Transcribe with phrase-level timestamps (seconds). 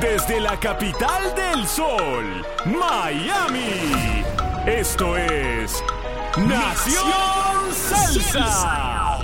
[0.00, 4.24] Desde la capital del sol, Miami.
[4.66, 5.82] Esto es
[6.36, 9.18] Nación Salsa.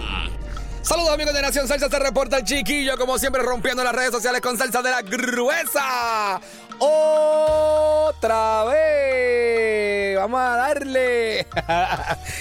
[0.81, 4.41] Saludos amigos de Nación Salsa, se reporta el chiquillo, como siempre rompiendo las redes sociales
[4.41, 6.41] con salsa de la gruesa.
[6.79, 11.41] Otra vez, vamos a darle.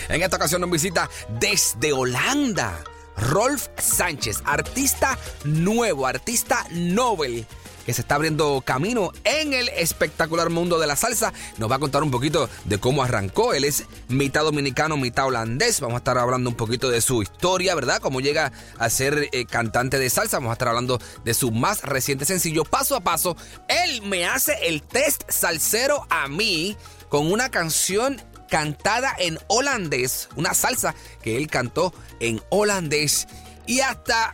[0.09, 2.81] en esta ocasión nos visita desde Holanda.
[3.17, 7.45] Rolf Sánchez, artista nuevo, artista Nobel,
[7.92, 11.34] que se está abriendo camino en el espectacular mundo de la salsa.
[11.58, 13.53] Nos va a contar un poquito de cómo arrancó.
[13.53, 15.81] Él es mitad dominicano, mitad holandés.
[15.81, 18.00] Vamos a estar hablando un poquito de su historia, ¿verdad?
[18.00, 20.38] Cómo llega a ser eh, cantante de salsa.
[20.38, 22.64] Vamos a estar hablando de su más reciente sencillo.
[22.64, 23.36] Paso a paso,
[23.67, 26.78] él me hace el test salsero a mí
[27.09, 33.28] con una canción cantada en holandés, una salsa que él cantó en holandés.
[33.67, 34.31] Y hasta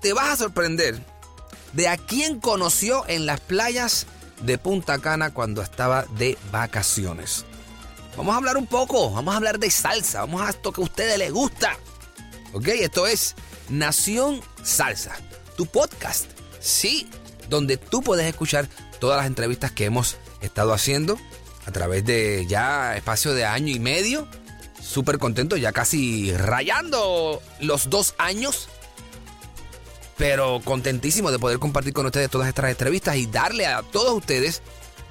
[0.00, 1.00] te vas a sorprender
[1.72, 4.06] de a quién conoció en las playas
[4.42, 7.44] de Punta Cana cuando estaba de vacaciones.
[8.16, 10.84] Vamos a hablar un poco, vamos a hablar de salsa, vamos a esto que a
[10.84, 11.76] ustedes les gusta.
[12.52, 13.34] Ok, esto es
[13.68, 15.14] Nación Salsa,
[15.56, 16.26] tu podcast.
[16.60, 17.08] Sí,
[17.48, 21.18] donde tú puedes escuchar todas las entrevistas que hemos estado haciendo
[21.66, 24.26] a través de ya espacio de año y medio.
[24.82, 28.68] Súper contento, ya casi rayando los dos años
[30.18, 34.62] pero contentísimo de poder compartir con ustedes todas estas entrevistas y darle a todos ustedes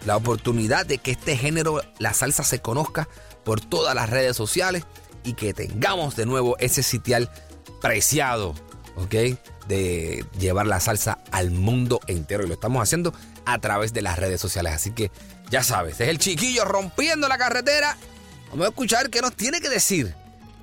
[0.05, 3.07] la oportunidad de que este género, la salsa, se conozca
[3.43, 4.83] por todas las redes sociales
[5.23, 7.31] y que tengamos de nuevo ese sitial
[7.81, 8.53] preciado,
[8.97, 9.39] ¿ok?
[9.67, 13.13] De llevar la salsa al mundo entero y lo estamos haciendo
[13.45, 14.73] a través de las redes sociales.
[14.73, 15.09] Así que
[15.49, 17.97] ya sabes, es el chiquillo rompiendo la carretera.
[18.49, 20.13] Vamos a escuchar qué nos tiene que decir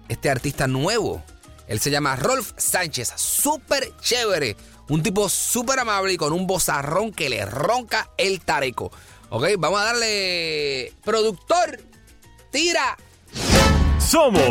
[0.08, 1.22] este artista nuevo
[1.66, 4.56] él se llama Rolf Sánchez, súper chévere.
[4.88, 8.92] Un tipo súper amable y con un bozarrón que le ronca el tareco.
[9.30, 10.92] Ok, vamos a darle.
[11.02, 11.80] Productor,
[12.50, 12.96] tira.
[13.98, 14.42] Somos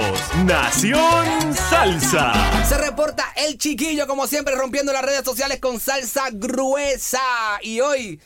[0.43, 2.33] Nación Salsa.
[2.67, 7.21] Se reporta el chiquillo, como siempre, rompiendo las redes sociales con salsa gruesa.
[7.61, 8.19] Y hoy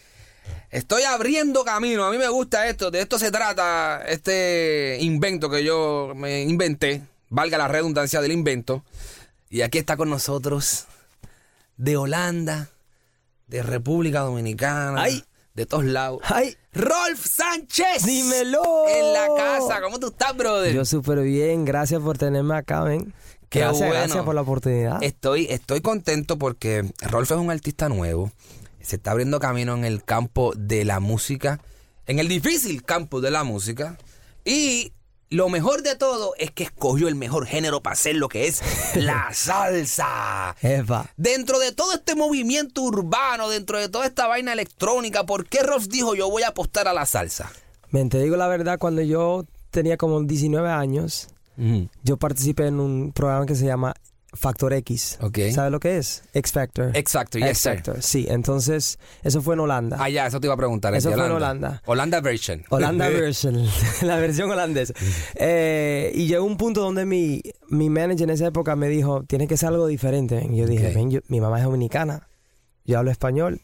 [0.72, 2.06] estoy abriendo camino.
[2.06, 2.90] A mí me gusta esto.
[2.90, 8.84] De esto se trata este invento que yo me inventé valga la redundancia del invento.
[9.50, 10.86] Y aquí está con nosotros
[11.78, 12.70] de Holanda,
[13.48, 15.24] de República Dominicana, Ay.
[15.54, 16.20] de todos lados.
[16.24, 16.58] ¡Ay!
[16.74, 18.04] Rolf Sánchez.
[18.06, 18.88] ¡Dímelo!
[18.90, 19.82] En la casa.
[19.82, 20.74] ¿Cómo tú estás, brother?
[20.74, 23.14] Yo súper bien, gracias por tenerme acá, ven.
[23.50, 23.94] Qué gracias, bueno.
[23.94, 25.02] gracias por la oportunidad.
[25.02, 28.32] Estoy, estoy contento porque Rolf es un artista nuevo.
[28.82, 31.62] Se está abriendo camino en el campo de la música.
[32.06, 33.98] En el difícil campo de la música.
[34.44, 34.92] Y
[35.30, 38.62] lo mejor de todo es que escogió el mejor género para hacer lo que es
[38.96, 40.56] la salsa.
[40.62, 41.12] Eva.
[41.18, 45.88] Dentro de todo este movimiento urbano, dentro de toda esta vaina electrónica, ¿por qué Rolf
[45.88, 47.52] dijo yo voy a apostar a la salsa?
[47.90, 51.30] Men, te digo la verdad, cuando yo tenía como 19 años,
[52.04, 53.96] yo participé en un programa que se llama
[54.38, 55.18] Factor X.
[55.22, 55.40] Ok.
[55.52, 56.24] ¿Sabes lo que es?
[56.34, 56.92] X Factor.
[56.96, 57.74] Exacto, yes, X sir.
[57.76, 58.26] Factor, sí.
[58.30, 59.98] Entonces, eso fue en Holanda.
[60.00, 60.94] Ah, ya, eso te iba a preguntar.
[60.96, 61.82] Eso fue en Holanda.
[61.86, 62.64] Holanda version.
[62.70, 63.66] Holanda version,
[64.04, 64.94] la versión holandesa.
[65.36, 69.48] Eh, y llegó un punto donde mi, mi manager en esa época me dijo, tiene
[69.48, 70.48] que ser algo diferente.
[70.50, 70.96] Y yo dije, Ok.
[70.96, 72.28] "Ven, yo- mi mamá es dominicana,
[72.86, 73.60] yo hablo español.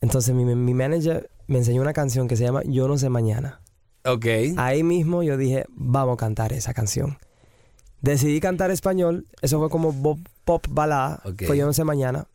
[0.00, 3.60] Entonces mi, mi manager me enseñó una canción que se llama Yo no sé mañana.
[4.04, 4.26] Ok.
[4.56, 7.18] Ahí mismo yo dije, vamos a cantar esa canción.
[8.06, 12.28] Decidí cantar español, eso fue como pop balada, fue Yo no sé mañana.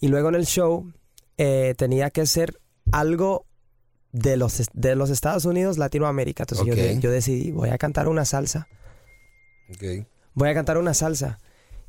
[0.00, 0.92] Y luego en el show
[1.38, 2.60] eh, tenía que ser
[2.92, 3.44] algo
[4.12, 6.44] de los, de los Estados Unidos, Latinoamérica.
[6.44, 8.68] Entonces yo decidí, voy a cantar una salsa,
[10.34, 11.40] voy a cantar una salsa.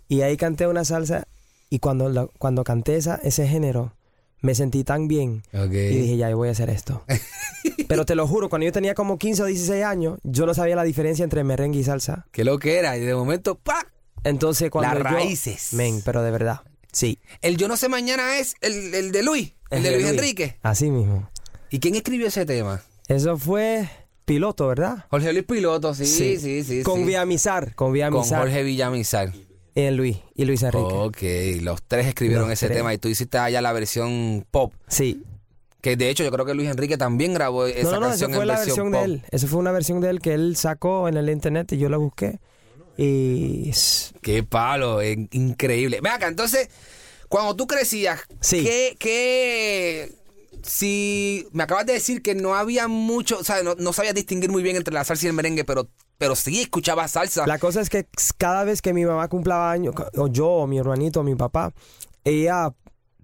[0.07, 1.27] Y ahí canté una salsa.
[1.69, 3.93] Y cuando, cuando canté esa, ese género,
[4.41, 5.43] me sentí tan bien.
[5.53, 7.03] Y dije, ya, yo voy a hacer esto.
[7.87, 10.75] Pero te lo juro, cuando yo tenía como 15 o 16 años, yo no sabía
[10.75, 12.27] la diferencia entre merengue y salsa.
[12.31, 12.97] Qué lo que era.
[12.97, 13.85] Y de momento, ¡pa!
[14.23, 15.73] Entonces, cuando Las yo- raíces.
[15.73, 17.19] Men, pero de verdad, sí.
[17.41, 19.53] El Yo no sé mañana es el, el de Luis.
[19.71, 20.57] El, de Luis, Enrique.
[20.61, 21.29] Así mismo.
[21.69, 22.81] ¿Y quién escribió ese tema?
[23.07, 23.89] Eso fue
[24.25, 25.05] piloto, ¿verdad?
[25.09, 26.63] Jorge Luis Piloto, sí, sí, sí.
[26.63, 27.05] sí, Con sí.
[27.05, 28.39] Villamizar, con Con Villamizar.
[28.41, 29.31] Jorge Villamizar.
[29.87, 30.85] El Luis, y Luis Enrique.
[30.85, 32.77] Ok, los tres escribieron Los ese tres.
[32.77, 34.73] tema y tú hiciste allá la versión pop.
[34.87, 35.23] Sí.
[35.81, 38.09] Que de hecho yo creo que Luis Enrique también grabó esa No, no, no, esa
[38.27, 38.99] canción fue en la versión pop.
[38.99, 39.23] de él.
[39.31, 41.97] Esa fue una versión de él que él sacó en el internet y yo la
[41.97, 42.39] busqué.
[42.97, 43.71] Y
[44.21, 45.99] Qué palo, es increíble.
[46.03, 46.67] Ven acá, entonces,
[47.29, 48.61] cuando tú crecías, Sí.
[48.63, 50.11] ¿qué, qué,
[50.63, 54.49] si me acabas de decir que no había mucho, o sea, no, no sabías distinguir
[54.51, 55.87] muy bien entre la salsa y el merengue, pero,
[56.19, 57.47] pero sí escuchabas salsa.
[57.47, 58.05] la cosa es que
[58.37, 61.73] cada vez que mi mamá cumplaba años, o yo, o mi hermanito, o mi papá,
[62.23, 62.71] ella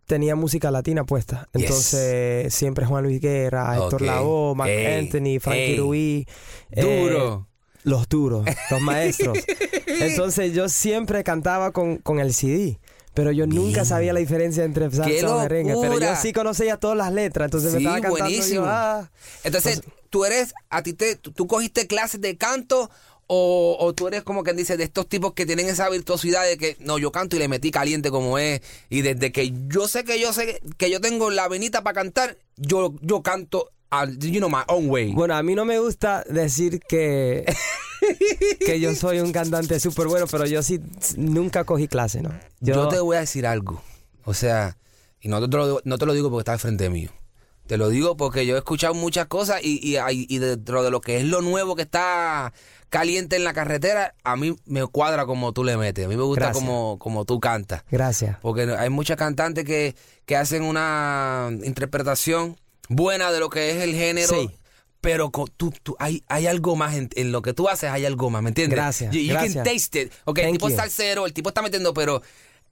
[0.05, 1.47] tenía música latina puesta.
[1.53, 1.63] Yes.
[1.63, 4.07] Entonces, siempre Juan Luis Guerra, Héctor Ok.
[4.07, 5.77] Lavoe, Marc Ey, Anthony, Frankie.
[5.77, 6.25] Ruiz.
[6.71, 7.47] eh, Duro.
[7.83, 9.37] los duros, los maestros.
[9.87, 12.79] Entonces, yo siempre cantaba con, con el CD.
[13.15, 15.73] Pero yo nunca sabía la diferencia entre salsa ¡Qué y merengue.
[15.81, 17.47] Pero yo sí conocía todas las letras.
[17.47, 18.65] Entonces me Sí, estaba cantando buenísimo.
[18.65, 19.09] yo, ah.
[19.43, 22.91] Entonces, tú eres, a ti te, tú, cogiste clases de canto
[23.27, 26.57] o, o tú eres como quien dice de estos tipos que tienen esa virtuosidad de
[26.57, 30.03] que no, yo canto y le metí caliente como es y desde que yo sé
[30.03, 33.71] que yo sé que yo tengo la venita para cantar, yo, yo canto,
[34.19, 35.13] you know, my own way.
[35.13, 37.45] Bueno, a mí no me gusta decir que,
[38.65, 40.79] que yo soy un cantante súper bueno, pero yo sí
[41.17, 42.31] nunca cogí clase, ¿no?
[42.59, 43.81] Yo, te voy a decir algo.
[44.23, 44.77] O sea,
[45.21, 47.11] y no te lo, digo- no te lo digo porque estás frente mío.
[47.67, 51.17] Te lo digo porque yo he escuchado muchas cosas y, y, dentro de lo que
[51.17, 52.53] es lo nuevo que está
[52.89, 56.05] caliente en la carretera, a mí me cuadra como tú le metes.
[56.05, 56.63] A mí me gusta Gracias.
[56.63, 57.83] como, como tú cantas.
[57.89, 58.37] Gracias.
[58.41, 59.95] Porque hay muchas cantantes que,
[60.27, 64.35] que hacen una interpretación buena de lo que es el género.
[64.39, 64.51] Sí.
[65.05, 68.29] Pero tú, tú- hay, hay algo más en, en lo que tú haces, hay algo
[68.29, 68.75] más, ¿me entiendes?
[68.75, 69.63] Gracias, You, you can gracias.
[69.63, 70.11] taste it.
[70.25, 70.79] Ok, el tipo es you.
[70.79, 72.21] salsero, el tipo está metiendo, pero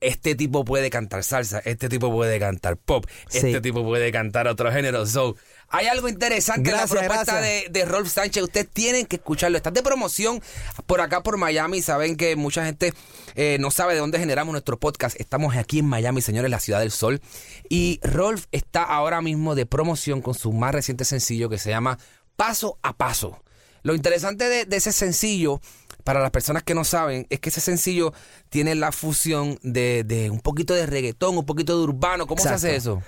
[0.01, 3.37] este tipo puede cantar salsa, este tipo puede cantar pop, Sí.
[3.37, 5.05] este tipo puede cantar otro género.
[5.05, 5.37] So,
[5.69, 8.43] hay algo interesante Gracias, en la propuesta de, de Rolf Sánchez.
[8.43, 9.55] Ustedes tienen que escucharlo.
[9.55, 10.41] Estás de promoción
[10.87, 11.81] por acá, por Miami.
[11.81, 12.93] Saben que mucha gente
[13.35, 15.17] eh, no sabe de dónde generamos nuestro podcast.
[15.21, 17.21] Estamos aquí en Miami, señores, la ciudad del sol.
[17.69, 21.97] Y Rolf está ahora mismo de promoción con su más reciente sencillo que se llama
[22.35, 23.41] Paso a Paso.
[23.83, 25.59] Lo interesante de, de ese sencillo,
[26.03, 28.13] para las personas que no saben, es que ese sencillo
[28.49, 32.27] tiene la fusión de, de un poquito de reggaetón, un poquito de urbano.
[32.27, 33.01] ¿Cómo se hace eso?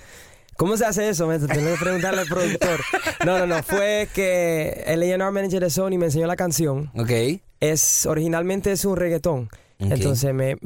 [0.56, 1.26] ¿Cómo se hace eso?
[1.26, 2.80] Me tengo que preguntarle al productor.
[3.26, 3.62] No, no, no.
[3.62, 6.90] Fue que el A&R manager de Sony me enseñó la canción.
[6.96, 7.40] Ok.
[7.60, 9.50] Es, originalmente es un reggaetón.
[9.78, 10.56] Entonces me,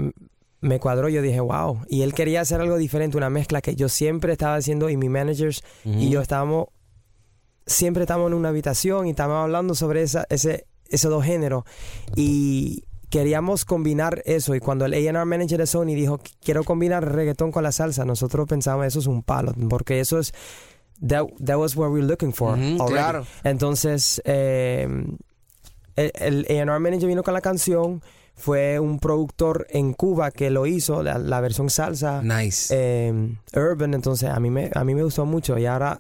[0.61, 1.09] me cuadró.
[1.09, 1.85] Yo dije, wow.
[1.89, 5.11] Y él quería hacer algo diferente, una mezcla que yo siempre estaba haciendo y mis
[5.11, 6.69] managers y yo estábamos,
[7.70, 11.64] siempre estábamos en una habitación y estábamos hablando sobre esa, ese, esos dos géneros.
[12.17, 14.55] Y queríamos combinar eso.
[14.55, 18.46] Y cuando el A&R manager de Sony dijo, quiero combinar reggaetón con la salsa, nosotros
[18.49, 19.55] pensábamos, eso es un palo.
[19.69, 20.32] Porque eso es...
[21.06, 22.58] That, that was what we were looking for.
[22.88, 23.25] Claro.
[23.43, 24.87] Entonces, eh,
[25.96, 28.02] el, el A&R manager vino con la canción.
[28.34, 32.75] Fue un productor en Cuba que lo hizo, la, la versión salsa, Nice.
[32.76, 33.94] eh, urban.
[33.94, 35.56] Entonces, a mí, me, a mí me gustó mucho.
[35.58, 35.99] Y ahora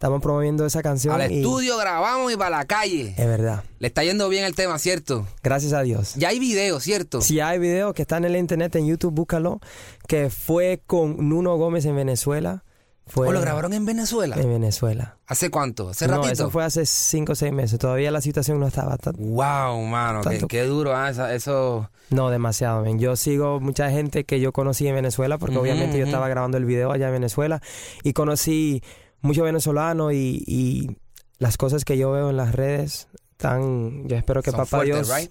[0.00, 1.20] estamos promoviendo esa canción.
[1.20, 3.10] Al y- estudio grabamos y para la calle.
[3.18, 3.64] Es verdad.
[3.80, 5.26] Le está yendo bien el tema, ¿cierto?
[5.42, 6.14] Gracias a Dios.
[6.14, 7.20] Ya hay video, ¿cierto?
[7.20, 9.60] Si hay video que está en el internet, en YouTube, búscalo.
[10.08, 12.64] Que fue con Nuno Gómez en Venezuela.
[13.06, 14.36] Fue ¿O lo grabaron en Venezuela?
[14.36, 15.18] en Venezuela.
[15.26, 15.90] ¿Hace cuánto?
[15.90, 16.32] ¿Hace no, ratito?
[16.32, 17.78] eso fue hace cinco o seis meses.
[17.78, 19.16] Todavía la situación no estaba tan...
[19.18, 21.90] Wow, mano, qué, duro, ah, esa- eso.
[22.08, 22.98] No, demasiado, men.
[22.98, 26.64] Yo sigo mucha gente que yo conocí en Venezuela, porque obviamente yo estaba grabando el
[26.64, 27.60] video allá en Venezuela,
[28.02, 28.82] y conocí
[29.22, 30.96] muchos venezolanos y, y
[31.38, 35.06] las cosas que yo veo en las redes, tan, yo espero que Son papá fuertes,
[35.06, 35.30] Dios right?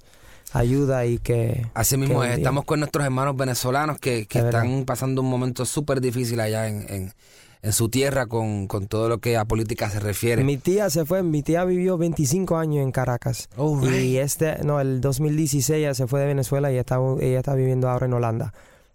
[0.53, 1.67] ayuda y que...
[1.73, 4.63] Así que mismo día- estamos con nuestros hermanos venezolanos que, que Es verdad.
[4.65, 7.13] están pasando un momento súper difícil allá en, en-
[7.61, 10.45] en su tierra con, con todo lo que a política se refiere.
[10.45, 13.49] Mi tía se fue, mi tía vivió 25 años en Caracas.
[13.57, 17.55] Oh, Y este, no, el 2016 ella se fue de Venezuela y está, ella está
[17.55, 18.53] viviendo ahora en Holanda.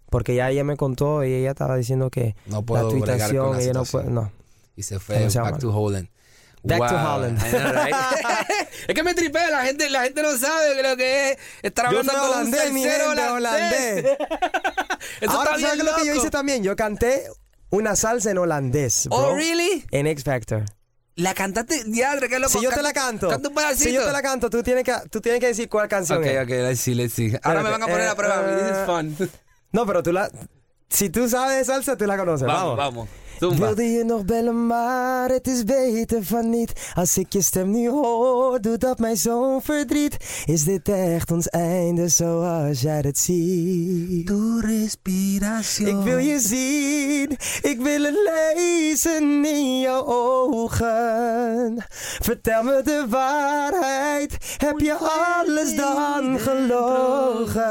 [0.09, 3.07] Porque ya ella me contó y ella estaba diciendo que No puedo la con
[3.57, 4.31] la ella no puede, no.
[4.75, 6.09] Y se fue back to Holland.
[6.63, 7.15] Back to Wow.
[7.17, 7.37] Holland.
[7.39, 7.95] Know, right?
[8.87, 11.99] es que me tripea, la gente, la gente no sabe lo que es estar Yo
[11.99, 14.05] hablando soy con un holandés, gente, holandés.
[15.21, 16.63] Eso Ahora, está ¿sabes lo que yo hice también?
[16.63, 17.23] Yo canté
[17.69, 19.17] una salsa en holandés, bro.
[19.17, 19.85] Oh, really?
[19.91, 20.65] En X Factor.
[21.17, 22.51] La cantaste, diadre, qué loco.
[22.51, 23.83] Si yo te la canto, Canta un pedacito.
[23.89, 26.25] si yo te la canto, tú tienes que, tú tienes que decir cuál canción Ok,
[26.25, 26.43] es.
[26.43, 27.31] ok, let's see, let's see.
[27.43, 28.43] Ahora me van a poner Eh, a prueba.
[28.43, 29.29] eh, This is fun.
[29.71, 30.29] No, pero tú la...
[30.89, 32.47] Si tú sabes de salsa, tú la conoces.
[32.47, 33.09] Vamos, Vamos, vamos.
[33.39, 33.65] Zumba.
[33.65, 36.91] Wilde je nog bellen, maar het is beter van niet.
[36.93, 40.17] Als ik je stem nu hoor, doet dat mij zo'n verdriet.
[40.45, 44.29] Is dit echt ons einde zoals jij het ziet?
[45.87, 51.83] Ik wil je zien, ik wil het lezen in jouw ogen.
[52.19, 57.63] Vertel me de waarheid, heb je alles dan gelogen?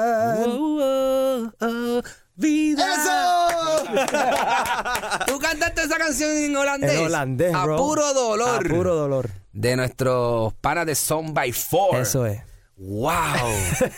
[2.37, 3.85] ¡Eso!
[5.27, 6.93] Tú cantaste esa canción en holandés.
[6.95, 7.77] En holandés, A bro.
[7.77, 8.67] puro dolor.
[8.67, 9.31] A puro dolor.
[9.53, 12.01] De nuestros panas de Son by Four.
[12.01, 12.41] Eso es.
[12.77, 13.13] ¡Wow!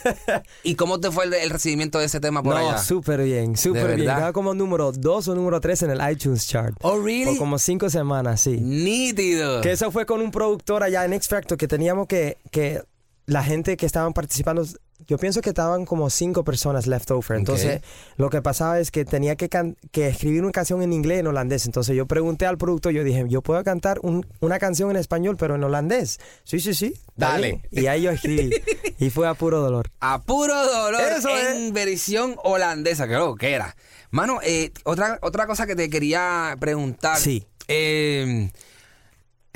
[0.63, 2.77] ¿Y cómo te fue el, el recibimiento de ese tema por No, allá?
[2.77, 4.07] súper bien, súper bien.
[4.07, 6.75] Estaba como número 2 o número 3 en el iTunes chart.
[6.83, 7.25] Oh, really?
[7.25, 8.57] Por como 5 semanas, sí.
[8.61, 9.61] Nítido.
[9.61, 12.83] Que eso fue con un productor allá en X Factor que teníamos que, que
[13.25, 14.63] la gente que estaban participando,
[15.05, 17.37] yo pienso que estaban como cinco personas left over.
[17.37, 17.81] Entonces,
[18.17, 21.19] lo que pasaba es que tenía que, can- que escribir una canción en inglés y
[21.19, 21.65] en holandés.
[21.65, 25.37] Entonces, yo pregunté al productor, yo dije, yo puedo cantar un- una canción en español,
[25.37, 26.19] pero en holandés.
[26.43, 26.93] Sí, sí, sí.
[27.15, 27.61] Dale.
[27.71, 27.83] bien.
[27.83, 28.49] Y ahí yo escribí.
[28.99, 29.89] y fue a puro dolor.
[29.99, 33.75] A puro dolor Eso en versión holandesa, lo que era.
[34.09, 37.17] Mano, eh, otra, otra cosa que te quería preguntar.
[37.17, 37.45] Sí.
[37.67, 38.49] Eh,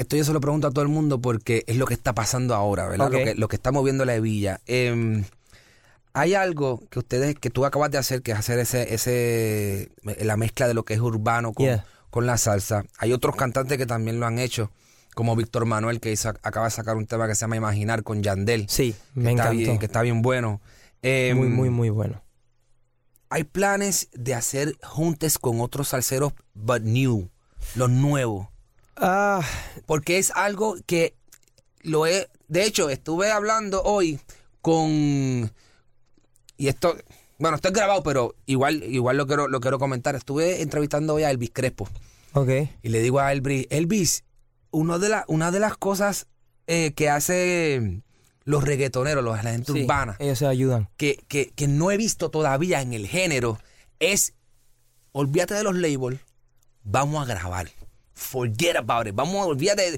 [0.02, 2.54] esto yo se lo pregunto a todo el mundo porque es lo que está pasando
[2.56, 3.10] ahora, ¿verdad?
[3.12, 4.62] Lo, que, lo que estamos viendo en la hebilla.
[4.68, 5.24] Eh,
[6.14, 9.92] hay algo que ustedes, que tú acabas de hacer, que es hacer ese, ese,
[10.24, 11.86] la mezcla de lo que es urbano con, Yeah.
[12.10, 12.84] con la salsa.
[12.98, 14.72] Hay otros cantantes que también lo han hecho,
[15.16, 18.22] como Víctor Manuel, que hizo- acaba de sacar un tema que se llama Imaginar con
[18.24, 18.66] Yandel.
[18.68, 19.58] Sí, que me está encantó.
[19.58, 20.60] bien, que está bien bueno.
[21.02, 22.22] Eh, muy, muy, muy bueno.
[23.30, 27.30] Hay planes de hacer juntes con otros salseros, but new,
[27.76, 28.48] los nuevos.
[28.96, 29.42] Ah,
[29.86, 31.16] Porque es algo que
[31.82, 32.30] lo he.
[32.48, 34.20] De hecho, estuve hablando hoy
[34.62, 35.52] con.
[36.58, 36.96] Y esto.
[37.40, 40.16] Bueno, esto es grabado, pero igual, igual lo quiero, lo quiero comentar.
[40.16, 41.88] Estuve entrevistando hoy a Elvis Crespo.
[42.34, 42.50] ok.
[42.84, 44.24] Y le digo a Elvis, Elvis,
[44.70, 46.28] uno de la, una de las cosas
[46.68, 48.02] eh, que hace
[48.44, 50.88] los reggaetoneros, los, la gente Sí, urbana, ellos se ayudan.
[50.98, 53.58] que, que, que no he visto todavía en el género
[54.00, 54.34] es,
[55.12, 56.20] olvídate de los labels,
[56.84, 57.70] vamos a grabar.
[58.22, 59.16] Forget about it.
[59.16, 59.98] Vamos a olvídate.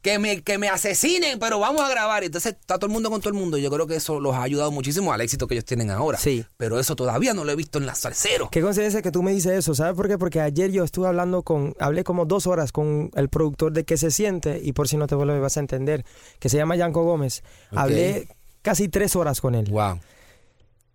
[0.00, 2.22] Que me, que me asesinen, pero vamos a grabar.
[2.22, 3.58] Entonces está todo el mundo con todo el mundo.
[3.58, 6.18] Yo creo que eso los ha ayudado muchísimo al éxito que ellos tienen ahora.
[6.18, 6.44] Sí.
[6.56, 8.48] Pero eso todavía no lo he visto en las salseros.
[8.50, 10.16] Qué coincidencia que tú me dices eso, ¿sabes por qué?
[10.16, 13.96] Porque ayer yo estuve hablando con, hablé como dos horas con el productor de qué
[13.96, 16.04] se siente, y por si no te vuelves vas a entender,
[16.38, 17.42] que se llama Yanko Gómez.
[17.72, 18.28] Hablé
[18.62, 19.68] casi tres horas con él.
[19.68, 19.98] Wow.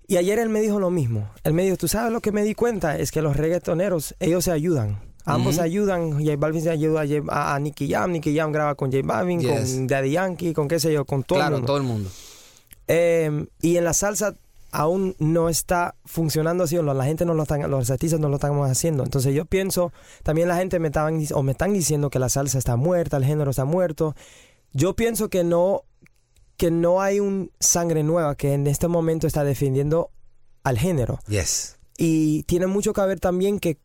[0.07, 1.29] Y ayer él me dijo lo mismo.
[1.43, 4.45] Él me dijo, tú sabes lo que me di cuenta, es que los reggaetoneros, ellos
[4.45, 5.12] se ayudan.
[5.25, 8.51] Ambos se ayudan, J Balvin se ayuda a, J- a, a Nicky Jam, Nicky Jam
[8.51, 9.73] graba con J Balvin, Yes.
[9.75, 11.65] con Daddy Yankee, con qué sé yo, con todo el Claro, mundo.
[11.67, 12.09] todo el mundo.
[12.87, 14.35] Eh, y en la salsa
[14.71, 18.35] aún no está funcionando así, o la gente no lo están, los artistas no lo
[18.35, 19.03] estamos haciendo.
[19.03, 22.57] Entonces yo pienso, también la gente me estaban o me están diciendo que la salsa
[22.57, 24.15] está muerta, el género está muerto.
[24.73, 25.83] Yo pienso que no,
[26.57, 30.09] que no hay un sangre nueva que en este momento está defendiendo
[30.63, 31.19] al género.
[31.27, 31.77] Yes.
[31.97, 33.77] Y tiene mucho que ver también que,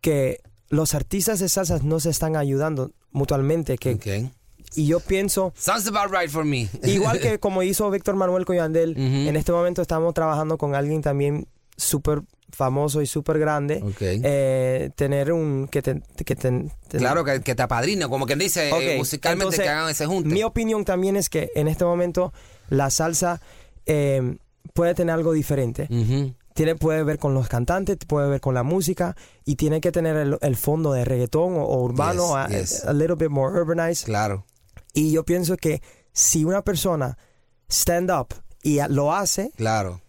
[0.00, 3.78] que los artistas de salsa no se están ayudando mutuamente.
[3.78, 4.30] Que.
[4.74, 6.68] Y yo pienso, Sounds about right for me.
[6.82, 9.00] Igual que como hizo Víctor Manuel con Yandel, Ujú.
[9.28, 13.80] en este momento estamos trabajando con alguien también súper famoso y súper grande.
[13.82, 13.96] Ok.
[14.00, 15.68] Eh, tener un...
[15.68, 19.62] que, te- que te- Claro, que, que te apadrina, como quien dice, eh, musicalmente entonces,
[19.64, 20.30] que hagan ese junte.
[20.30, 22.32] Mi opinión también es que en este momento
[22.68, 23.40] la salsa
[23.86, 24.36] eh,
[24.74, 25.86] puede tener algo diferente.
[25.90, 26.34] Ujú.
[26.56, 30.16] Tiene, puede ver con los cantantes, puede ver con la música y tiene que tener
[30.16, 32.84] el, el fondo de reggaetón o, o urbano, Yes, a, yes.
[32.86, 34.06] a little bit more urbanized.
[34.06, 34.46] Claro.
[34.94, 35.82] Y yo pienso que
[36.12, 37.18] si una persona
[37.68, 38.28] stand up
[38.62, 40.00] y lo hace, Claro.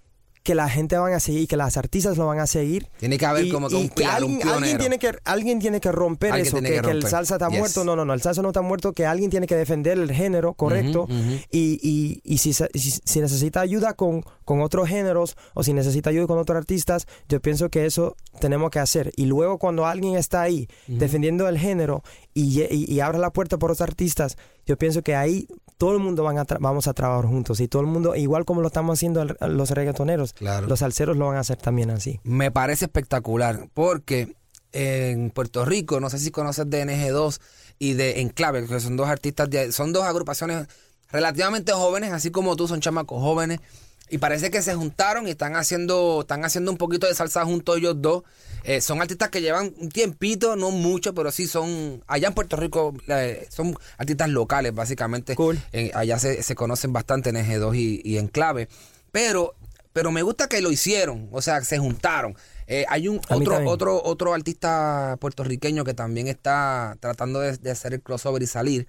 [0.48, 2.88] Que la gente van a seguir, que las artistas lo van a seguir.
[3.00, 5.82] Tiene que haber Y- como que y un pilar, un alguien, tiene que alguien tiene
[5.82, 7.60] que romper Alguien eso, que, que que el salsa está Yes.
[7.60, 7.84] muerto.
[7.84, 10.54] No, no, no, el salsa no está muerto, que alguien tiene que defender el género
[10.54, 11.04] correcto.
[11.04, 11.14] Ujú.
[11.52, 16.12] Y, y, y si, si, si necesita ayuda con, con otros géneros o si necesita
[16.12, 19.12] ayuda con otros artistas, yo pienso que eso tenemos que hacer.
[19.18, 23.58] Y luego cuando alguien está ahí defendiendo el género y, y, y abre la puerta
[23.58, 25.48] por otros artistas, yo pienso que ahí
[25.78, 27.60] todo el mundo van a vamos a trabajar juntos.
[27.60, 30.68] Y todo el mundo, igual como lo estamos haciendo los reggaetoneros, Claro.
[30.68, 32.20] los salseros lo van a hacer también así.
[32.24, 34.36] Me parece espectacular porque
[34.74, 37.40] en Puerto Rico, no sé si conoces de NG2
[37.80, 40.68] y de Enclave, que son dos artistas, de- son dos agrupaciones
[41.10, 43.60] relativamente jóvenes, así como tú, son chamacos jóvenes.
[44.10, 47.78] Y parece que se juntaron y están haciendo, están haciendo un poquito de salsa juntos
[47.78, 48.24] ellos dos.
[48.64, 52.56] Eh, son artistas que llevan un tiempito, no mucho, pero sí son, allá en Puerto
[52.56, 55.36] Rico, eh, son artistas locales, básicamente.
[55.36, 55.60] Cool.
[55.74, 58.70] Eh, allá se, se conocen bastante en G2 y, y Enclave.
[59.12, 59.56] Pero,
[59.94, 62.36] pero me gusta que lo hicieron, o sea, se juntaron.
[62.68, 67.94] Eh, hay un otro, otro, otro artista puertorriqueño que también está tratando de, de hacer
[67.94, 68.88] el crossover y salir.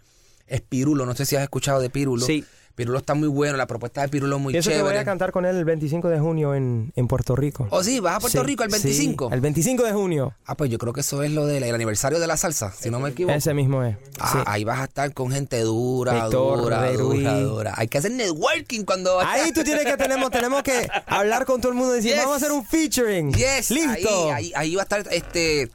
[0.48, 1.06] Es Pirulo.
[1.06, 2.26] No sé si has escuchado de Pirulo.
[2.26, 2.44] Sí.
[2.78, 3.56] Pirulo está muy bueno.
[3.56, 4.98] La propuesta de Pirulo es muy Pienso que voy chévere.
[5.00, 7.66] a cantar con él el 25 de junio en, en Puerto Rico.
[7.70, 7.98] ¿Oh, sí?
[7.98, 9.30] ¿Vas a Puerto Sí, Rico el sí, 25?
[9.32, 10.34] el 25 de junio.
[10.46, 12.88] Ah, pues yo creo que eso es lo del el aniversario de la salsa, si
[12.88, 13.34] no me equivoco.
[13.34, 13.96] Ese mismo es.
[14.20, 14.38] Ah, sí.
[14.46, 17.48] ahí vas a estar con gente dura, dura, Rey dura, Ruiz.
[17.48, 17.74] dura.
[17.76, 19.18] Hay que hacer networking cuando...
[19.18, 22.20] Ahí tú tienes que tenemos, tenemos que hablar con todo el mundo y decir, Yes.
[22.20, 23.32] vamos a hacer un featuring.
[23.34, 24.32] Yes, Listo.
[24.32, 25.68] Ahí, ahí, ahí va a estar este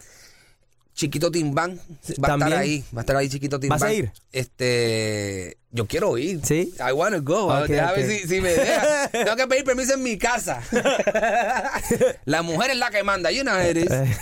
[0.94, 1.82] Chiquito Timbán.
[2.24, 2.86] Va a estar ahí.
[2.96, 3.78] Va a estar ahí Chiquito Timbán.
[3.80, 4.14] ¿Vas a ir?
[4.32, 5.58] Este.
[5.76, 6.40] Yo quiero ir.
[6.46, 6.72] ¿Sí?
[6.80, 7.48] I wanna go.
[7.48, 9.08] Ok, Déjame ver si, si me deja.
[9.10, 10.62] Tengo que pedir permiso en mi casa.
[12.26, 13.32] la mujer es la que manda.
[13.32, 13.92] You know it is.
[13.92, 14.18] Eh.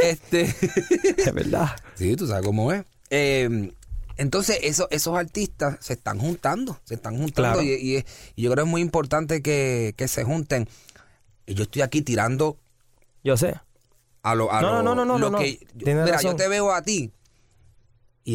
[0.00, 0.42] Este.
[1.16, 1.68] Es verdad.
[1.94, 2.84] Sí, tú sabes cómo es.
[3.10, 3.72] Eh,
[4.16, 7.62] entonces, eso- esos artistas se están juntando, se están juntando Claro.
[7.62, 8.04] y, y-
[8.36, 10.68] y yo creo que es muy importante que, que se junten.
[11.46, 12.58] Y yo estoy aquí tirando
[13.24, 13.54] Yo sé.
[14.22, 15.66] a lo, a No, lo- no, no, no, lo no, que...
[15.74, 16.32] mira, razón.
[16.32, 17.10] yo te veo a ti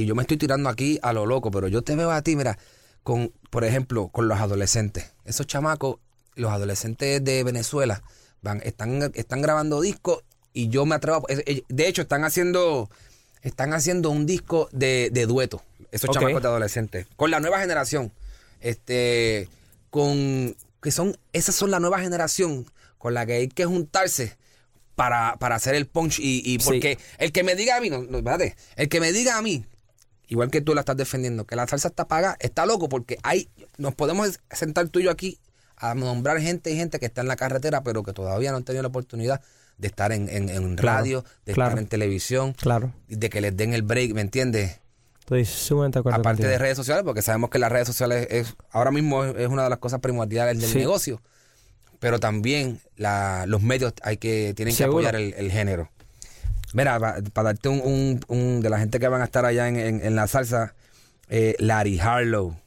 [0.02, 2.36] y yo me estoy tirando aquí a lo loco, pero yo te veo a ti,
[2.36, 2.58] mira,
[3.04, 5.12] con, por ejemplo, con los adolescentes.
[5.26, 5.98] Esos chamacos,
[6.36, 8.02] los adolescentes de Venezuela,
[8.42, 10.24] van, están, están grabando discos
[10.54, 12.90] y yo me atrevo, a- eh, eh, de hecho, están haciendo,
[13.42, 15.62] están haciendo un disco de, de dueto,
[15.92, 18.12] esos chamacos de adolescentes, con la nueva generación,
[18.62, 19.48] este,
[19.90, 22.66] con, que son, esas son la nueva generación
[22.98, 24.36] con la que hay que juntarse
[24.96, 26.66] para, para hacer el punch y, y Sí.
[26.66, 29.42] porque el que me diga a mí, no, no, espérate, el que me diga a
[29.42, 29.66] mí,
[30.28, 33.50] igual que tú la estás defendiendo, que la salsa está paga, está loco porque hay,
[33.78, 35.40] nos podemos sentar tú y yo aquí
[35.78, 38.64] a nombrar gente y gente que está en la carretera, pero que todavía no han
[38.64, 39.42] tenido la oportunidad
[39.78, 41.72] de estar en, en- en Claro, radio, de claro.
[41.72, 42.94] estar en televisión, Claro.
[43.10, 44.80] de que les den el break, ¿me entiendes?
[45.20, 46.50] Estoy sumamente de acuerdo Aparte contigo.
[46.52, 49.70] de redes sociales, porque sabemos que las redes sociales es ahora mismo es, una de
[49.70, 50.78] las cosas primordiales del Sí.
[50.78, 51.22] negocio.
[52.00, 55.02] Pero también la- los medios hay que tienen Seguro.
[55.02, 55.90] que apoyar el, el género.
[56.76, 59.78] Mira, para darte un, un- un- de la gente que van a estar allá en,
[59.78, 60.76] en- en la salsa,
[61.30, 62.58] eh, Larry Harlow,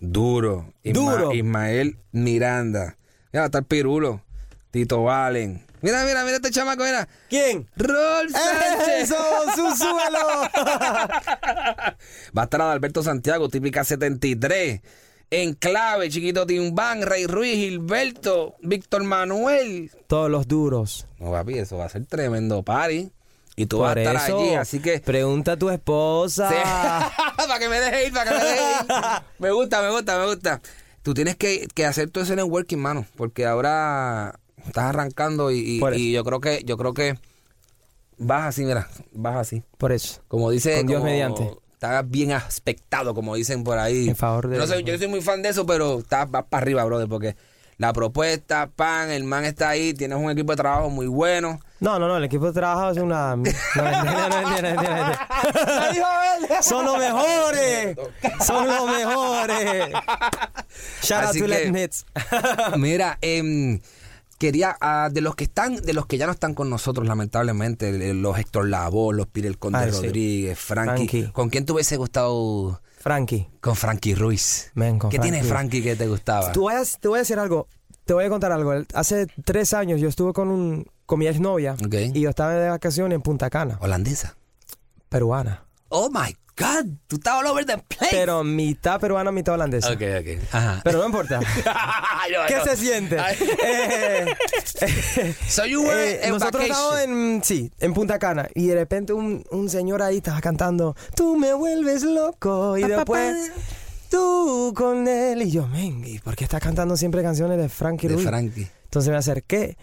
[0.00, 1.32] Duro, Isma- Duro.
[1.34, 2.96] Ismael Miranda,
[3.30, 4.22] mira, va a estar Pirulo,
[4.70, 5.66] Tito Valen.
[5.82, 7.08] Mira, mira, mira este chamaco, mira.
[7.28, 7.68] ¿Quién?
[7.76, 9.02] Rol Sánchez.
[9.10, 9.16] ¡Eso!
[9.54, 10.18] ¡Su suelo!
[12.36, 14.80] Va a estar Adalberto Santiago, típica 73.
[15.32, 19.90] En clave, Chiquito Timbán, Rey Ruiz, Gilberto, Víctor Manuel.
[20.08, 21.06] Todos los duros.
[21.18, 23.10] No, papi, eso va a ser tremendo party.
[23.56, 24.98] Y tú vas a Por estar eso, allí, así que...
[25.00, 26.48] Pregunta a tu esposa.
[26.48, 26.56] Sí.
[27.46, 28.86] para que me deje ir, para que me deje ir.
[29.38, 30.60] Me gusta, me gusta, me gusta.
[31.02, 35.80] Tú tienes que, que hacer todo ese networking, mano, porque ahora estás arrancando y, y-
[35.80, 37.14] Por yo creo que yo creo que
[38.18, 39.62] vas así, mira, vas así.
[39.78, 40.22] Por eso.
[40.28, 40.76] Como dice.
[40.78, 41.50] Con Dios como- mediante.
[41.82, 44.06] Estás bien aspectado, como dicen por ahí.
[44.10, 46.60] En favor de- no soy, yo soy muy fan de eso, pero estás vas para
[46.60, 47.36] arriba, brother, porque
[47.78, 51.58] la propuesta, pan, el man está ahí, tienes un equipo de trabajo muy bueno.
[51.80, 53.34] No, no, no, el equipo de trabajo es una.
[53.34, 53.52] No, no.
[56.60, 57.96] Son los mejores.
[58.44, 59.88] Son los mejores.
[61.02, 62.04] Shout out to que- Nits.
[62.76, 63.80] Mira, em,
[64.40, 68.14] quería, ah, de los que están, de los que ya no están con nosotros, lamentablemente,
[68.14, 70.06] los Héctor Lavoe, los Pirel Conde Ay, sí.
[70.06, 71.06] Rodríguez, Frankie.
[71.08, 71.32] Frankie.
[71.32, 72.80] ¿Con quién te hubiese gustado?
[72.98, 73.48] Frankie.
[73.60, 74.70] Con Frankie Ruiz.
[74.74, 75.82] Men, con ¿Qué tiene Frankie.
[75.82, 76.52] Que te gustaba?
[76.52, 77.68] Tú voy a- te voy a decir algo.
[78.06, 78.72] Te voy a contar algo.
[78.94, 81.94] Hace tres años yo estuve con un con mi exnovia Ok.
[82.14, 84.36] y yo estaba de vacaciones en Punta Cana, Holandesa.
[85.08, 85.64] peruana.
[85.88, 88.08] Oh my God, tú estabas all over the place.
[88.10, 89.90] Pero mitad peruana, mitad holandesa.
[89.92, 90.44] Ok, ok.
[90.52, 90.80] Ajá.
[90.84, 91.40] Pero no importa.
[92.30, 92.64] No, ¿Qué no.
[92.64, 93.16] se siente?
[93.16, 94.26] Eh,
[94.82, 99.12] eh, So you were eh, nosotros estábamos en, sí, en Punta Cana y de repente
[99.12, 103.60] un, un señor ahí estaba cantando, tú me vuelves loco y Pa, después pa.
[104.10, 108.06] tú con él y yo, men, ¿y por qué estás cantando siempre canciones de Frankie
[108.06, 108.26] De Ruiz?
[108.28, 108.68] Frankie.
[108.84, 109.76] Entonces me acerqué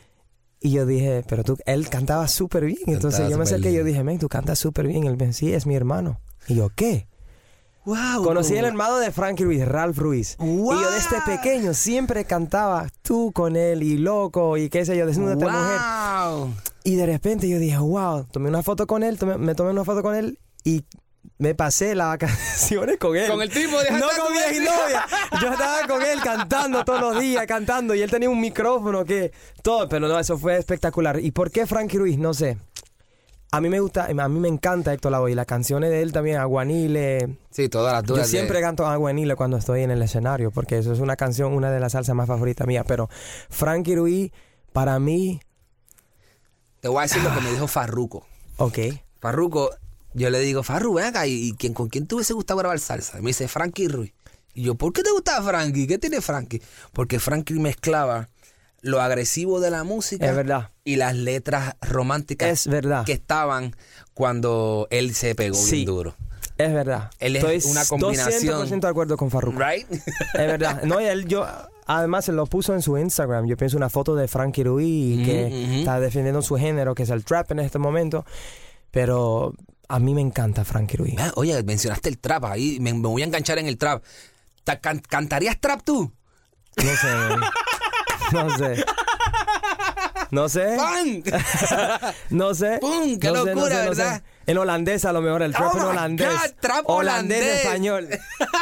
[0.62, 2.80] y yo dije, pero tú, él cantaba súper bien.
[2.86, 5.04] Entonces Cantaba yo me acerqué y yo dije, men, tú cantas súper bien.
[5.06, 6.20] Él me dijo, sí, es mi hermano.
[6.48, 7.08] Y yo, ¿qué?
[7.86, 8.22] Wow.
[8.24, 10.36] Conocí al hermano de Frankie Ruiz, Ralph Ruiz.
[10.42, 15.06] Y yo desde pequeño siempre cantaba tú con él y loco y qué sé yo,
[15.06, 15.80] desnúdate mujer.
[16.30, 16.54] Wow.
[16.84, 19.86] Y de repente yo dije, wow, tomé una foto con él, tomé- me tomé una
[19.86, 20.84] foto con él y
[21.38, 23.30] me pasé las vacaciones con él.
[23.30, 25.06] Con el tipo de No con mi exnovia.
[25.42, 27.96] Yo estaba con él cantando todos los días, cantando.
[27.96, 29.32] Y él tenía un micrófono que...
[29.62, 31.20] Todo, pero no, eso fue espectacular.
[31.22, 32.18] ¿Y por qué Frankie Ruiz?
[32.18, 32.58] No sé.
[33.52, 36.12] A mí me gusta, a mí me encanta Héctor Lavoe y las canciones de él
[36.12, 37.38] también, Aguanile.
[37.50, 38.30] Sí, todas las Yo dudas.
[38.30, 41.72] de- siempre canto Aguanile cuando estoy en el escenario, porque eso es una canción, una
[41.72, 42.84] de las salsas más favoritas mías.
[42.88, 43.10] Pero
[43.50, 44.32] Frankie Ruiz,
[44.74, 45.40] para mí,
[46.82, 48.26] Te voy a decir lo que me dijo Farruko.
[48.58, 48.78] ok.
[49.20, 49.72] Farruko,
[50.14, 52.80] yo le digo, Farru, ven acá, ¿y, y quién, con quién te hubiese gustado grabar
[52.80, 53.18] salsa?
[53.18, 54.14] Y me dice, Frankie Ruiz.
[54.54, 55.88] Y yo, ¿por qué te gustaba Frankie?
[55.88, 56.62] ¿Qué tiene Frankie?
[56.94, 58.30] Porque Frankie mezclaba
[58.82, 60.70] lo agresivo de la música Es verdad.
[60.84, 63.06] y las letras románticas Es verdad.
[63.06, 63.76] que estaban
[64.14, 65.78] cuando él se pegó Sí.
[65.78, 66.16] bien duro.
[66.58, 67.12] Es verdad.
[67.20, 68.56] Él es Estoy una combinación.
[68.68, 69.60] 200% de acuerdo con Farruko.
[69.60, 69.86] Right?
[69.92, 70.82] Es verdad.
[70.84, 71.46] No, y él, yo,
[71.86, 73.46] además, él lo puso en su Instagram.
[73.46, 75.80] Yo pienso una foto de Frankie Ruiz que Ujú, ujú.
[75.80, 78.26] está defendiendo su género, que es el trap en este momento.
[78.90, 79.54] Pero
[79.88, 81.16] a mí me encanta Frankie Ruiz.
[81.20, 84.04] Ah, Oye, mencionaste el trap ahí, me, me voy a enganchar en el trap.
[84.64, 86.12] Ta- can- ¿Cantarías trap tú?
[86.78, 87.08] No sé.
[88.32, 88.86] No sé.
[90.32, 90.76] No sé.
[90.78, 91.24] ¡Pam!
[92.30, 92.80] No sé.
[92.82, 93.18] ¡Pum!
[93.18, 94.02] ¡Qué No sé, no locura, sé, no sé.
[94.04, 94.22] verdad!
[94.46, 96.28] En holandés a lo mejor, el trap Oh en holandés.
[96.30, 97.64] God, trap holandés, holandés.
[97.66, 98.10] español.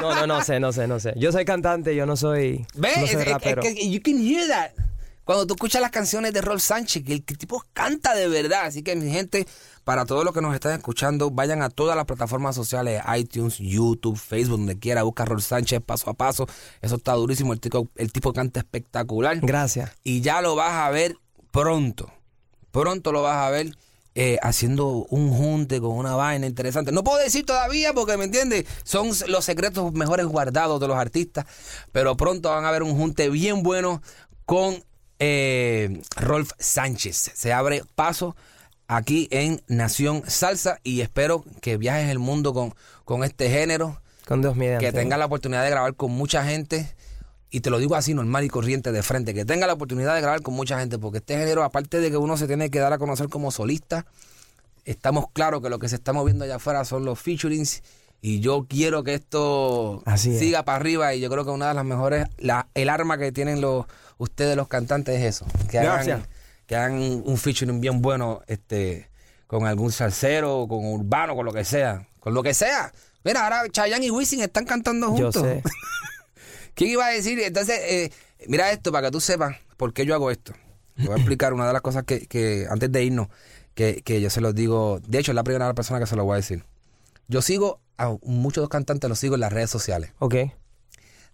[0.02, 1.14] No, no, no sé, no sé, no sé.
[1.16, 2.98] Yo soy cantante, yo no soy, ¿Ves?
[2.98, 3.62] no soy es- es rapero.
[3.64, 4.72] you can hear that.
[5.26, 8.66] Cuando tú escuchas las canciones de Rolf Sánchez, que el tipo canta de verdad.
[8.66, 9.48] Así que, mi gente,
[9.84, 14.18] para todos los que nos están escuchando, vayan a todas las plataformas sociales, iTunes, YouTube,
[14.18, 16.48] Facebook, donde quiera, busca Rolf Sánchez paso a paso.
[16.82, 17.54] Eso está durísimo.
[17.54, 19.40] El tipo, el tipo canta espectacular.
[19.42, 19.92] Gracias.
[20.04, 21.18] y ya lo vas a ver
[21.52, 22.12] pronto.
[22.72, 23.76] Pronto lo vas a ver
[24.14, 26.92] eh, haciendo un junte con una vaina interesante.
[26.92, 28.66] No puedo decir todavía porque, ¿me entiendes?
[28.84, 31.46] Son los secretos mejores guardados de los artistas.
[31.92, 34.02] Pero pronto van a ver un junte bien bueno
[34.46, 34.84] con
[35.20, 37.32] eh, Rolf Sánchez.
[37.36, 38.36] Se abre paso
[38.88, 42.74] aquí en Nación Salsa y espero que viajes el mundo con,
[43.04, 44.86] con este género Con Dios mediante.
[44.86, 46.94] que tenga la oportunidad de grabar con mucha gente.
[47.52, 49.34] Y te lo digo así, normal y corriente de frente.
[49.34, 50.98] Que tenga la oportunidad de grabar con mucha gente.
[51.00, 54.06] Porque este género, aparte de que uno se tiene que dar a conocer como solista,
[54.84, 57.82] estamos claros que lo que se está moviendo allá afuera son los featurings.
[58.22, 60.40] Y yo quiero que esto Así es.
[60.40, 61.14] siga para arriba.
[61.14, 63.86] Y yo creo que una de las mejores, la, el arma que tienen los
[64.18, 65.46] ustedes los cantantes es eso.
[65.70, 66.16] Que Gracias.
[66.18, 66.28] hagan,
[66.68, 66.94] que hagan
[67.26, 69.10] un featuring bien bueno este
[69.48, 72.08] con algún salsero, con urbano, con lo que sea.
[72.20, 72.92] Con lo que sea.
[73.24, 75.42] Mira, ahora Chayanne y Wisin están cantando Yo juntos.
[75.44, 75.64] sé.
[76.76, 77.40] ¿Quién iba a decir?
[77.40, 78.12] Entonces, eh,
[78.48, 80.54] mira esto para que tú sepas por qué yo hago esto.
[80.96, 83.28] Te voy a explicar una de las cosas que, que antes de irnos,
[83.74, 85.00] que, que yo se los digo.
[85.08, 86.64] De hecho, es la primera persona que se lo voy a decir.
[87.28, 90.12] Yo sigo a muchos cantantes, los sigo en las redes sociales.
[90.20, 90.36] Ok.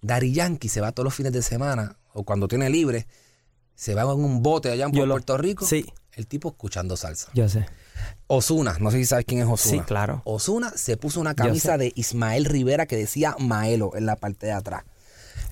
[0.02, 3.08] Dari Yankee se va todos los fines de semana o cuando tiene libre,
[3.76, 5.65] se va en un bote allá en Yo lo- Puerto Rico.
[5.65, 5.86] sí.
[6.13, 7.30] El tipo escuchando salsa.
[7.34, 7.65] Yo sé.
[8.28, 9.82] Osuna, no sé si sabes quién es Osuna.
[9.82, 10.21] Sí, claro.
[10.26, 14.52] Osuna se puso una camisa de Ismael Rivera que decía Maelo en la parte de
[14.52, 14.84] atrás.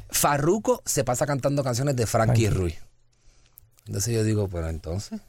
[0.10, 2.50] Farruko se pasa cantando canciones de Frankie, Frankie.
[2.60, 2.76] Ruiz.
[3.88, 5.22] Entonces yo digo, pero entonces,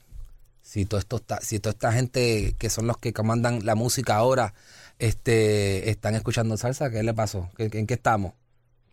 [0.63, 4.17] si todo esto está, si toda esta gente que son los que comandan la música
[4.17, 4.53] ahora,
[4.99, 7.49] este, están escuchando salsa, ¿qué le pasó?
[7.57, 8.33] ¿Qué- ¿En qué estamos?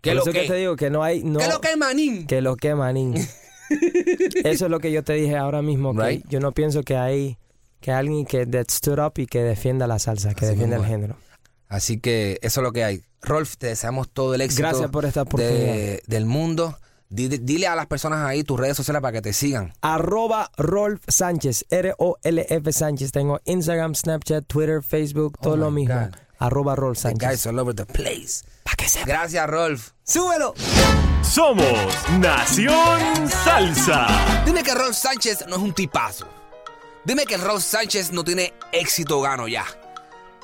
[0.02, 0.42] ¿Qué Por lo eso que?
[0.42, 1.24] que te digo que no hay...
[1.24, 2.28] No, ¿Qué lo que, manín?
[2.28, 3.16] Que lo que, manín.
[4.44, 5.94] Eso es lo que yo te dije ahora mismo.
[5.96, 6.26] Que Right.
[6.30, 7.38] Yo no pienso que hay
[7.82, 10.86] que alguien que that stood up y que defienda la salsa, que Así defienda el
[10.86, 11.16] género.
[11.68, 13.04] Así que eso es lo que hay.
[13.22, 15.58] Rolf, te deseamos todo el éxito Gracias por esta oportunidad.
[15.58, 16.78] de- del mundo.
[17.10, 19.74] Dile, dile a las personas ahí tus redes sociales para que te sigan.
[19.82, 23.12] Arroba Rolf Sánchez, R-O-L-F Sánchez.
[23.12, 25.96] Tengo Instagram, Snapchat, Twitter, Facebook, todo Oh lo my mismo.
[25.96, 26.16] God.
[26.40, 27.46] Arroba Rolf The guys Sánchez.
[27.48, 28.44] all over the place.
[28.64, 29.06] Pa' que sepa.
[29.06, 29.90] Gracias, Rolf.
[30.04, 30.54] ¡Súbelo!
[31.24, 31.66] Somos
[32.20, 34.08] Nación Salsa.
[34.46, 36.28] Dime que Rolf Sánchez no es un tipazo.
[37.04, 39.66] Dime que Rolf Sánchez no tiene éxito gano ya.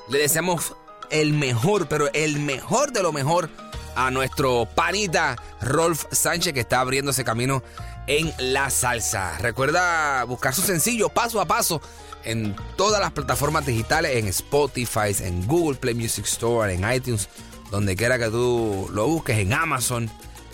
[0.10, 0.76] Le deseamos
[1.10, 3.50] el mejor, pero el mejor de lo mejor
[3.96, 7.64] a nuestro panita Rolf Sánchez que está abriéndose camino
[8.08, 9.38] en la salsa.
[9.40, 11.82] Recuerda buscar su sencillo paso a paso
[12.24, 17.30] en todas las plataformas digitales, en Spotify, en Google Play Music Store, en iTunes,
[17.72, 20.10] donde quiera que tú lo busques, en Amazon,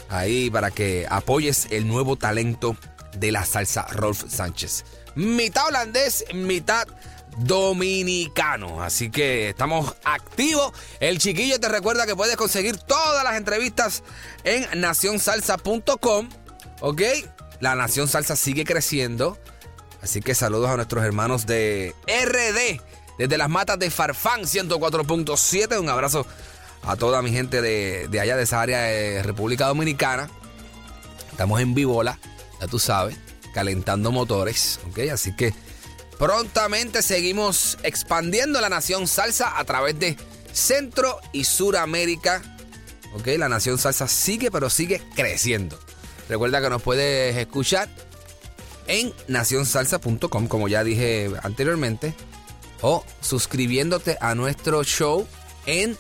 [0.10, 2.76] ahí para que apoyes el nuevo talento
[3.18, 4.86] de la salsa Rolf Sánchez.
[5.16, 6.88] Mitad holandés, mitad
[7.38, 8.82] dominicano.
[8.82, 10.74] Así que estamos activos.
[11.00, 14.04] El chiquillo te recuerda que puedes conseguir todas las entrevistas
[14.44, 16.30] en nacionsalsa.com.
[16.82, 17.02] ¿Ok?
[17.60, 19.38] La Nación Salsa sigue creciendo.
[20.02, 22.82] Así que saludos a nuestros hermanos de RD,
[23.18, 25.80] desde las matas de Farfán 104.7.
[25.80, 26.26] Un abrazo
[26.84, 30.30] a toda mi gente de, de allá, de esa área de República Dominicana.
[31.32, 32.18] Estamos en Vivola,
[32.62, 33.18] ya tú sabes,
[33.54, 35.00] calentando motores, ¿ok?
[35.12, 35.54] Así que
[36.20, 40.18] prontamente seguimos expandiendo la nación salsa a través de
[40.52, 42.44] Centro y Suramérica,
[43.16, 43.28] ¿ok?
[43.38, 45.80] La nación salsa sigue, pero sigue creciendo.
[46.28, 47.90] Recuerda que nos puedes escuchar
[48.88, 52.14] en nacionsalsa.com, como ya dije anteriormente,
[52.82, 55.26] o suscribiéndote a nuestro show
[55.66, 55.98] en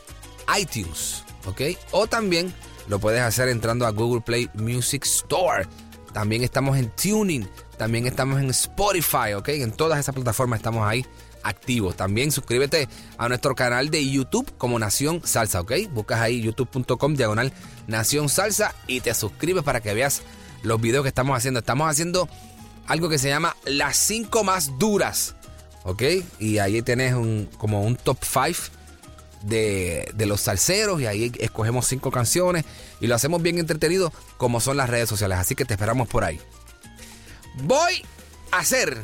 [0.60, 1.62] iTunes, ¿ok?
[1.91, 2.53] O también
[2.89, 5.65] lo puedes hacer entrando a Google Play Music Store.
[6.12, 7.47] También estamos en Tuning,
[7.80, 9.48] también estamos en Spotify, ¿ok?
[9.50, 11.06] En todas esas plataformas estamos ahí
[11.44, 11.96] activos.
[11.96, 15.72] También suscríbete a nuestro canal de YouTube como Nación Salsa, ¿ok?
[15.94, 17.54] Buscas ahí youtube.com diagonal
[17.88, 20.24] Nación Salsa y te suscribes para que veas
[20.62, 21.62] los videos que estamos haciendo.
[21.62, 22.28] Estamos haciendo
[22.86, 25.36] algo que se llama las 5 más duras.
[25.84, 26.04] ¿Ok?
[26.38, 28.74] Y ahí tenés un, como un top 5
[29.44, 32.65] de, de los salseros y ahí escogemos 5 canciones
[33.00, 35.38] y lo hacemos bien entretenido como son las redes sociales.
[35.38, 36.42] Así que te esperamos por ahí.
[37.63, 38.06] Voy
[38.52, 38.98] a hacer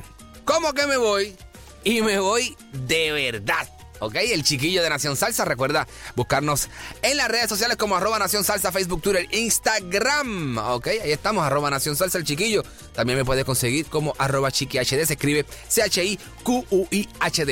[0.44, 1.36] como que me voy
[1.84, 3.70] y me voy de verdad.
[4.00, 4.16] ¿Ok?
[4.16, 5.46] El chiquillo de Nación Salsa.
[5.46, 6.68] Recuerda buscarnos
[7.02, 10.58] en las redes sociales como arroba Nación Salsa, Facebook, Twitter, Instagram.
[10.58, 10.88] ¿Ok?
[10.88, 12.64] Ahí estamos, arroba Nación Salsa, el chiquillo.
[12.94, 14.84] También me puedes conseguir como arroba chiquihd.
[14.84, 16.02] Se escribe C-H-I-Q-U-I-H-D.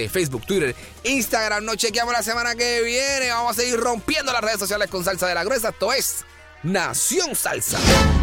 [0.09, 1.63] Facebook, Twitter, Instagram.
[1.63, 3.29] Nos chequeamos la semana que viene.
[3.29, 5.69] Vamos a seguir rompiendo las redes sociales con Salsa de la Gruesa.
[5.69, 6.25] Esto es
[6.63, 7.79] Nación Salsa.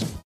[0.00, 0.20] Sports.